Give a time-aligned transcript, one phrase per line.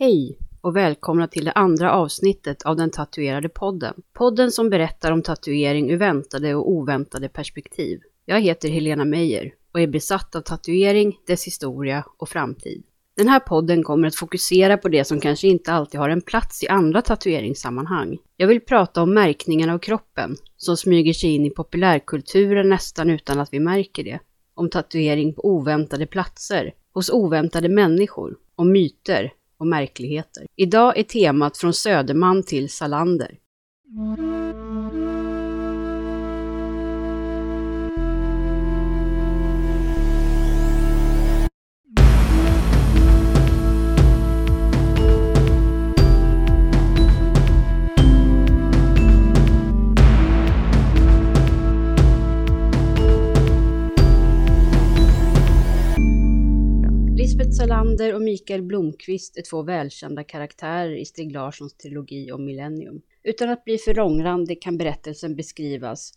[0.00, 3.94] Hej och välkomna till det andra avsnittet av den tatuerade podden.
[4.12, 8.00] Podden som berättar om tatuering ur väntade och oväntade perspektiv.
[8.24, 12.82] Jag heter Helena Meijer och är besatt av tatuering, dess historia och framtid.
[13.16, 16.62] Den här podden kommer att fokusera på det som kanske inte alltid har en plats
[16.62, 18.18] i andra tatueringssammanhang.
[18.36, 23.40] Jag vill prata om märkningen av kroppen som smyger sig in i populärkulturen nästan utan
[23.40, 24.18] att vi märker det.
[24.54, 30.46] Om tatuering på oväntade platser, hos oväntade människor, om myter och märkligheter.
[30.56, 33.38] Idag är temat från Söderman till Salander.
[57.98, 63.02] Lisbeth Salander och Mikael Blomqvist är två välkända karaktärer i Stig Larssons trilogi om Millennium.
[63.22, 66.12] Utan att bli för långrandig kan berättelsen beskrivas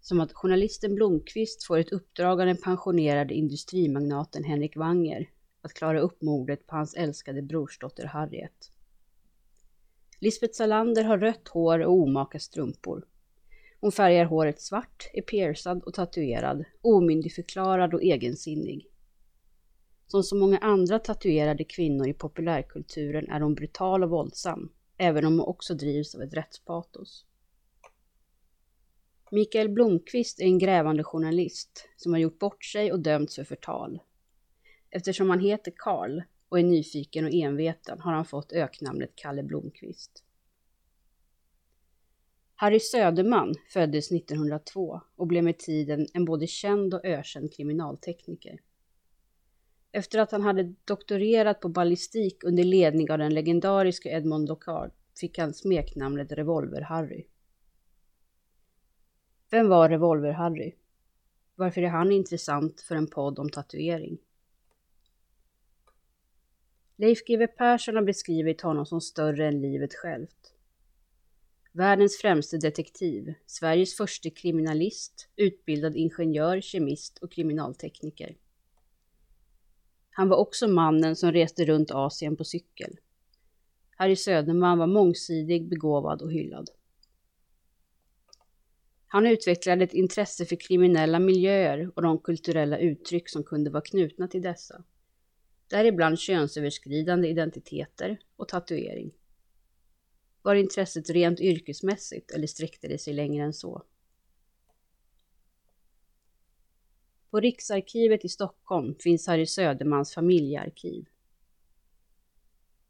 [0.00, 5.28] som att journalisten Blomqvist får ett uppdrag av den pensionerade industrimagnaten Henrik Wanger
[5.62, 8.70] att klara upp mordet på hans älskade brorsdotter Harriet.
[10.20, 13.04] Lisbeth Salander har rött hår och omaka strumpor.
[13.80, 18.89] Hon färgar håret svart, är piercad och tatuerad, omyndigförklarad och egensinnig.
[20.10, 25.38] Som så många andra tatuerade kvinnor i populärkulturen är hon brutal och våldsam, även om
[25.38, 27.24] hon också drivs av ett rättspatos.
[29.30, 34.00] Mikael Blomqvist är en grävande journalist som har gjort bort sig och dömts för förtal.
[34.90, 40.24] Eftersom han heter Karl och är nyfiken och enveten har han fått öknamnet Kalle Blomqvist.
[42.54, 48.60] Harry Söderman föddes 1902 och blev med tiden en både känd och ökänd kriminaltekniker.
[49.92, 55.38] Efter att han hade doktorerat på ballistik under ledning av den legendariska Edmond Locard fick
[55.38, 57.24] han smeknamnet Revolver-Harry.
[59.50, 60.72] Vem var Revolver-Harry?
[61.54, 64.18] Varför är han intressant för en podd om tatuering?
[66.96, 70.54] Leif GW Persson har beskrivit honom som större än livet självt.
[71.72, 78.36] Världens främste detektiv, Sveriges första kriminalist, utbildad ingenjör, kemist och kriminaltekniker.
[80.10, 82.98] Han var också mannen som reste runt Asien på cykel.
[83.96, 86.70] Harry Söderman var mångsidig, begåvad och hyllad.
[89.06, 94.28] Han utvecklade ett intresse för kriminella miljöer och de kulturella uttryck som kunde vara knutna
[94.28, 94.84] till dessa.
[95.68, 99.12] Däribland könsöverskridande identiteter och tatuering.
[100.42, 103.82] Var intresset rent yrkesmässigt eller sträckte det sig längre än så?
[107.30, 111.04] På Riksarkivet i Stockholm finns Harry Södermans familjearkiv.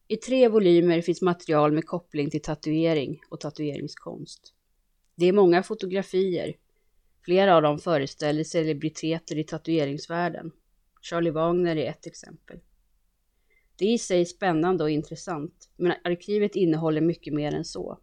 [0.08, 4.54] I tre volymer finns material med koppling till tatuering och tatueringskonst.
[5.14, 6.56] Det är många fotografier.
[7.24, 10.52] Flera av dem föreställer celebriteter i tatueringsvärlden.
[11.00, 12.60] Charlie Wagner är ett exempel.
[13.76, 17.98] Det är i sig spännande och intressant, men arkivet innehåller mycket mer än så.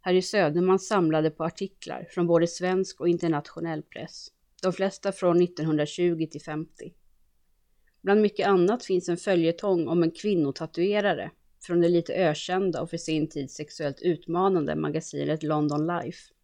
[0.00, 4.32] Harry Söderman samlade på artiklar från både svensk och internationell press
[4.62, 6.94] de flesta från 1920 till 50.
[8.00, 11.30] Bland mycket annat finns en följetong om en kvinnotatuerare
[11.60, 16.34] från det lite ökända och för sin tid sexuellt utmanande magasinet London Life.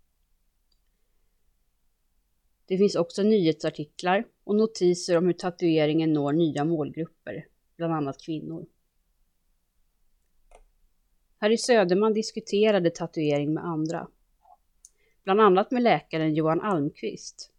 [2.67, 8.67] Det finns också nyhetsartiklar och notiser om hur tatueringen når nya målgrupper, bland annat kvinnor.
[11.39, 14.09] Harry Söderman diskuterade tatuering med andra.
[15.25, 17.54] Bland annat med läkaren Johan Almqvist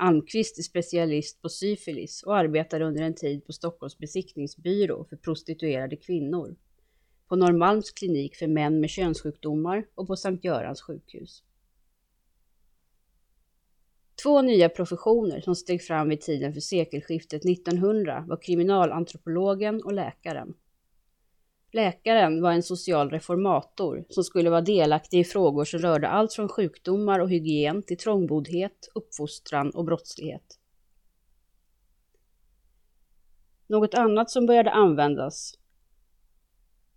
[0.00, 5.96] Almqvist är specialist på syfilis och arbetade under en tid på Stockholms besiktningsbyrå för prostituerade
[5.96, 6.56] kvinnor,
[7.28, 11.42] på Norrmalms klinik för män med könssjukdomar och på Sankt Görans sjukhus.
[14.22, 20.54] Två nya professioner som steg fram vid tiden för sekelskiftet 1900 var kriminalantropologen och läkaren.
[21.72, 26.48] Läkaren var en social reformator som skulle vara delaktig i frågor som rörde allt från
[26.48, 30.58] sjukdomar och hygien till trångboddhet, uppfostran och brottslighet.
[33.66, 35.58] Något annat som började användas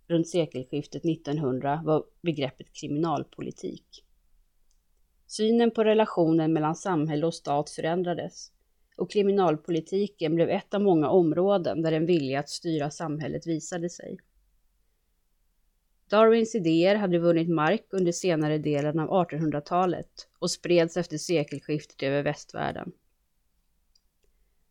[0.06, 4.04] runt sekelskiftet 1900 var begreppet kriminalpolitik.
[5.26, 8.52] Synen på relationen mellan samhälle och stat förändrades
[8.96, 14.18] och kriminalpolitiken blev ett av många områden där en vilja att styra samhället visade sig.
[16.12, 22.22] Darwins idéer hade vunnit mark under senare delen av 1800-talet och spreds efter sekelskiftet över
[22.22, 22.92] västvärlden.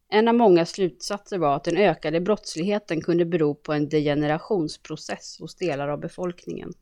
[0.09, 5.55] En av många slutsatser var att den ökade brottsligheten kunde bero på en degenerationsprocess hos
[5.55, 6.73] delar av befolkningen.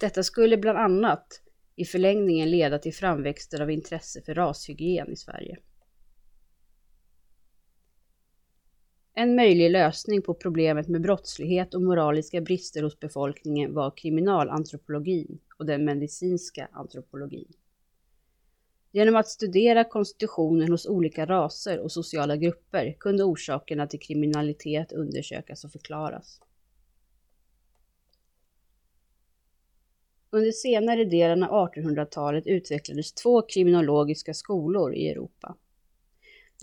[0.00, 1.40] Detta skulle bland annat
[1.76, 5.56] i förlängningen leda till framväxten av intresse för rashygien i Sverige.
[9.16, 15.66] En möjlig lösning på problemet med brottslighet och moraliska brister hos befolkningen var kriminalantropologin och
[15.66, 17.52] den medicinska antropologin.
[18.92, 25.64] Genom att studera konstitutionen hos olika raser och sociala grupper kunde orsakerna till kriminalitet undersökas
[25.64, 26.40] och förklaras.
[30.30, 35.56] Under senare delen av 1800-talet utvecklades två kriminologiska skolor i Europa.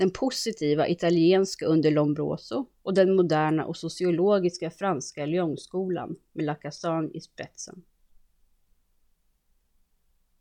[0.01, 7.21] Den positiva italienska under Lombroso och den moderna och sociologiska franska Lyonskolan med Lacassagne i
[7.21, 7.83] spetsen.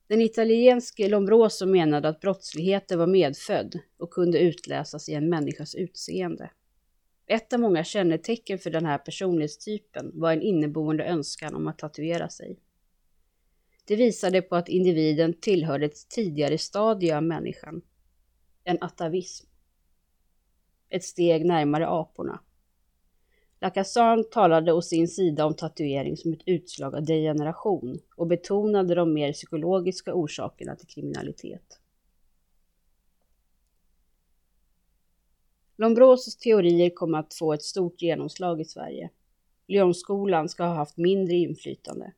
[0.07, 6.51] Den italienske Lombroso menade att brottsligheten var medfödd och kunde utläsas i en människas utseende.
[7.27, 12.29] Ett av många kännetecken för den här personlighetstypen var en inneboende önskan om att tatuera
[12.29, 12.59] sig.
[13.85, 17.83] Det visade på att individen tillhörde ett tidigare stadie av människan,
[18.65, 19.50] en atavism.
[20.91, 22.41] Ett steg närmare aporna.
[23.61, 29.15] Lacassan talade å sin sida om tatuering som ett utslag av degeneration och betonade de
[29.15, 31.81] mer psykologiska orsakerna till kriminalitet.
[35.77, 39.11] Lombrosos teorier kom att få ett stort genomslag i Sverige.
[39.67, 42.13] Lyonskolan ska ha haft mindre inflytande.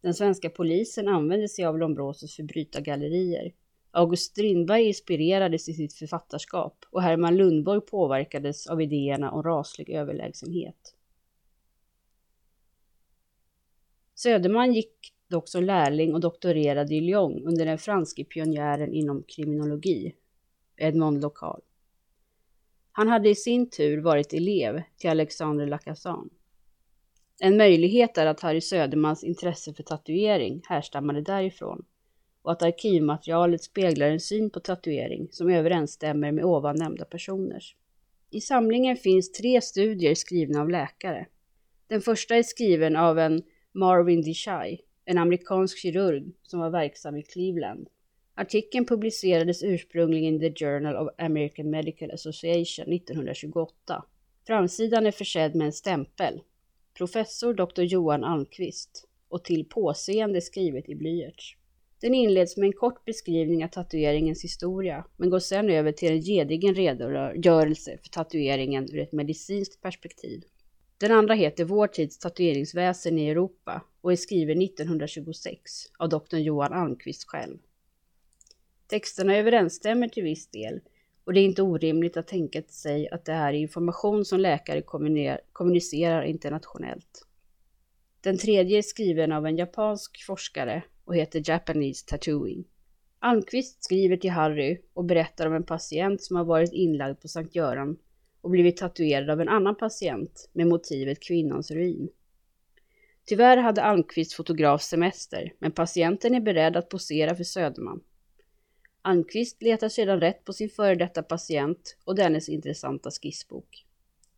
[0.00, 3.52] Den svenska polisen använde sig av Lombrosos förbrytargallerier.
[3.98, 10.94] August Strindberg inspirerades i sitt författarskap och Herman Lundborg påverkades av idéerna om raslig överlägsenhet.
[14.14, 20.14] Söderman gick dock som lärling och doktorerade i Lyon under den franske pionjären inom kriminologi,
[20.76, 21.60] Edmond Local.
[22.92, 26.30] Han hade i sin tur varit elev till Alexandre Lacassan.
[27.40, 31.84] En möjlighet är att Harry Södermans intresse för tatuering härstammade därifrån
[32.48, 37.76] och att arkivmaterialet speglar en syn på tatuering som överensstämmer med ovan nämnda personers.
[38.30, 41.26] I samlingen finns tre studier skrivna av läkare.
[41.86, 43.42] Den första är skriven av en
[43.72, 47.88] Marvin Desai, en amerikansk kirurg som var verksam i Cleveland.
[48.34, 54.04] Artikeln publicerades ursprungligen i The Journal of American Medical Association 1928.
[54.46, 56.40] Framsidan är försedd med en stämpel
[56.94, 57.82] professor Dr.
[57.82, 61.58] Johan Almqvist och till påseende skrivet i blyerts.
[62.00, 66.22] Den inleds med en kort beskrivning av tatueringens historia, men går sedan över till en
[66.22, 70.44] gedigen redogörelse för tatueringen ur ett medicinskt perspektiv.
[70.98, 75.62] Den andra heter Vår tids tatueringsväsen i Europa och är skriven 1926
[75.98, 77.58] av doktor Johan Almqvist själv.
[78.86, 80.80] Texterna överensstämmer till viss del
[81.24, 84.82] och det är inte orimligt att tänka sig att det här är information som läkare
[85.52, 87.26] kommunicerar internationellt.
[88.20, 92.64] Den tredje är skriven av en japansk forskare och heter Japanese Tattooing.
[93.18, 97.54] Almqvist skriver till Harry och berättar om en patient som har varit inlagd på Sankt
[97.54, 97.98] Göran
[98.40, 102.08] och blivit tatuerad av en annan patient med motivet kvinnans ruin.
[103.24, 108.00] Tyvärr hade Almqvist fotograf semester, men patienten är beredd att posera för Söderman.
[109.02, 113.86] Almqvist letar sedan rätt på sin före detta patient och dennes intressanta skissbok.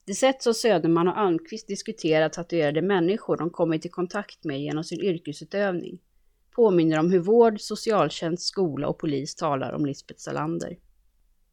[0.04, 4.84] Det sätt som Söderman och Almqvist diskuterar tatuerade människor de kommit i kontakt med genom
[4.84, 5.98] sin yrkesutövning
[6.60, 10.78] påminner om hur vård, socialtjänst, skola och polis talar om Lisbeth Salander.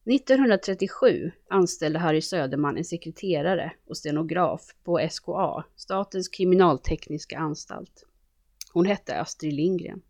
[0.06, 8.06] 1937 anställde Harry Söderman en sekreterare och stenograf på SKA, Statens kriminaltekniska anstalt.
[8.74, 10.02] Hon hette Astrid Lindgren.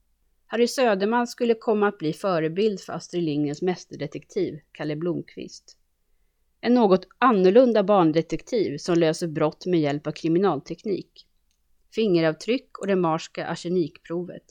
[0.46, 5.78] Harry Söderman skulle komma att bli förebild för Astrid Lindgrens mästerdetektiv, Kalle Blomqvist.
[6.62, 11.28] En något annorlunda barndetektiv som löser brott med hjälp av kriminalteknik.
[11.96, 14.44] Fingeravtryck och det marska arsenikprovet.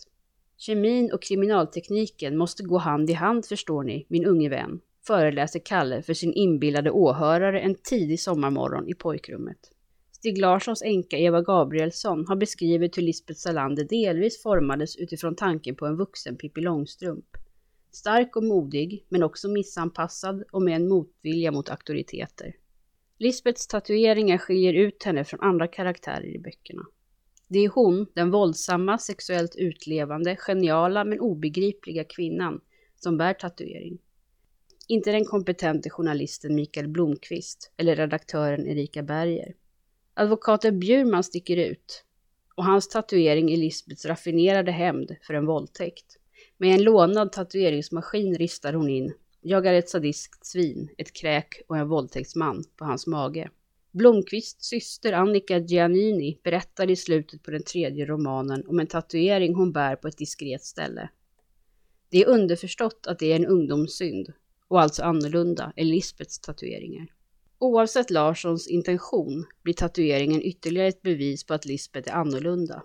[0.58, 6.02] Kemin och kriminaltekniken måste gå hand i hand förstår ni, min unge vän, föreläser Kalle
[6.02, 9.58] för sin inbillade åhörare en tidig sommarmorgon i pojkrummet.
[10.12, 15.86] Stig Larssons änka Eva Gabrielsson har beskrivit hur Lisbeth Salander delvis formades utifrån tanken på
[15.86, 17.26] en vuxen Pippi Långstrump.
[17.92, 22.54] Stark och modig, men också missanpassad och med en motvilja mot auktoriteter.
[23.18, 26.86] Lisbeths tatueringar skiljer ut henne från andra karaktärer i böckerna.
[27.48, 32.60] Det är hon, den våldsamma, sexuellt utlevande, geniala men obegripliga kvinnan,
[32.96, 33.98] som bär tatuering.
[34.88, 39.54] Inte den kompetente journalisten Mikael Blomqvist eller redaktören Erika Berger.
[40.14, 42.04] Advokaten Bjurman sticker ut
[42.54, 46.16] och hans tatuering är Lisbets raffinerade hämnd för en våldtäkt.
[46.56, 51.76] Med en lånad tatueringsmaskin ristar hon in ”Jag är ett sadistiskt svin, ett kräk och
[51.76, 53.50] en våldtäktsman på hans mage.
[53.96, 59.72] Blomqvists syster Annika Giannini berättar i slutet på den tredje romanen om en tatuering hon
[59.72, 61.08] bär på ett diskret ställe.
[62.10, 64.32] Det är underförstått att det är en ungdomssynd
[64.68, 67.06] och alltså annorlunda än Lisbets tatueringar.
[67.58, 72.82] Oavsett Larssons intention blir tatueringen ytterligare ett bevis på att Lisbeth är annorlunda.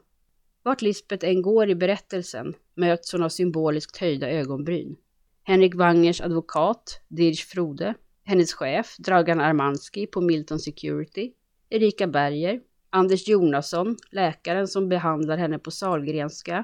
[0.63, 4.96] Vart Lisbeth än går i berättelsen möts hon av symboliskt höjda ögonbryn.
[5.44, 11.34] Henrik Wangers advokat, Dirch Frode, hennes chef, Dragan Armanski på Milton Security,
[11.70, 16.63] Erika Berger, Anders Jonasson, läkaren som behandlar henne på Salgrenska.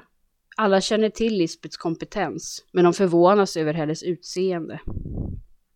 [0.56, 4.80] Alla känner till Lisbets kompetens, men de förvånas över hennes utseende.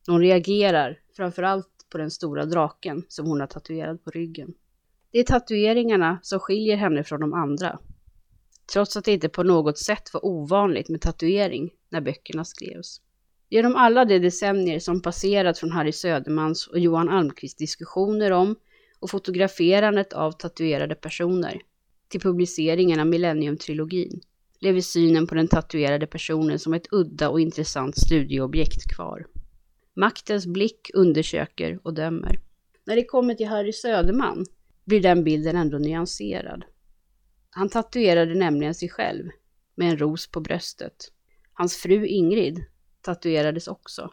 [0.07, 4.55] De reagerar, framförallt på den stora draken som hon har tatuerad på ryggen.
[5.11, 7.79] Det är tatueringarna som skiljer henne från de andra.
[8.73, 13.01] Trots att det inte på något sätt var ovanligt med tatuering när böckerna skrevs.
[13.53, 18.57] Genom alla de decennier som passerat från Harry Södermans och Johan Almqvists diskussioner om
[19.01, 21.61] och fotograferandet av tatuerade personer
[22.09, 24.21] till publiceringen av Millennium-trilogin
[24.61, 29.27] lever synen på den tatuerade personen som ett udda och intressant studieobjekt kvar.
[29.95, 32.41] Maktens blick undersöker och dömer.
[32.85, 34.47] När det kommer till Harry Söderman
[34.85, 36.65] blir den bilden ändå nyanserad.
[37.51, 39.31] Han tatuerade nämligen sig själv
[39.75, 40.97] med en ros på bröstet.
[41.53, 42.65] Hans fru Ingrid
[43.03, 44.11] tatuerades också.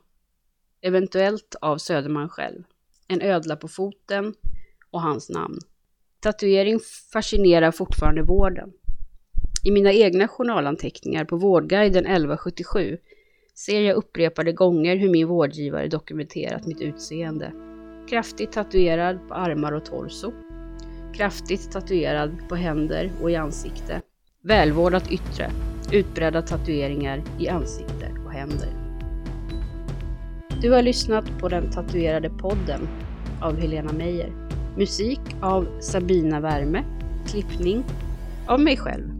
[0.81, 2.63] Eventuellt av Söderman själv.
[3.07, 4.33] En ödla på foten
[4.91, 5.59] och hans namn.
[6.19, 6.79] Tatuering
[7.13, 8.73] fascinerar fortfarande vården.
[9.63, 12.97] I mina egna journalanteckningar på Vårdguiden 1177
[13.55, 17.53] ser jag upprepade gånger hur min vårdgivare dokumenterat mitt utseende.
[18.09, 20.31] Kraftigt tatuerad på armar och torso.
[21.15, 24.01] Kraftigt tatuerad på händer och i ansikte.
[24.41, 25.51] Välvårdat yttre.
[25.91, 28.78] Utbredda tatueringar i ansikte och händer.
[30.61, 32.87] Du har lyssnat på den tatuerade podden
[33.41, 34.31] av Helena Meijer.
[34.77, 36.83] Musik av Sabina Värme.
[37.27, 37.83] Klippning
[38.47, 39.18] av mig själv.